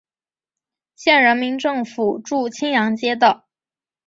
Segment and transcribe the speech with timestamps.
[0.95, 3.47] 县人民政府驻青阳街道。